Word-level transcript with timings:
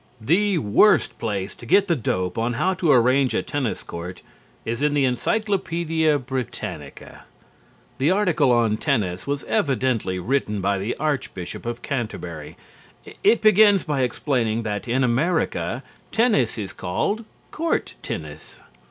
The 0.19 0.57
worst 0.57 1.19
place 1.19 1.53
to 1.53 1.63
get 1.63 1.85
the 1.87 1.95
dope 1.95 2.35
on 2.35 2.53
how 2.53 2.73
to 2.73 2.91
arrange 2.91 3.35
a 3.35 3.43
tennis 3.43 3.83
court 3.83 4.23
is 4.65 4.81
in 4.81 4.95
the 4.95 5.05
Encyclopædia 5.05 6.17
Britannica. 6.25 7.25
The 7.99 8.09
article 8.09 8.51
on 8.51 8.77
TENNIS 8.77 9.27
was 9.27 9.43
evidently 9.43 10.17
written 10.17 10.59
by 10.59 10.79
the 10.79 10.95
Archbishop 10.95 11.67
of 11.67 11.83
Canterbury. 11.83 12.57
It 13.23 13.41
begins 13.41 13.83
by 13.83 14.01
explaining 14.01 14.63
that 14.63 14.87
in 14.87 15.03
America 15.03 15.83
tennis 16.11 16.57
is 16.57 16.73
called 16.73 17.23
"court 17.51 17.93
tennis." 18.01 18.59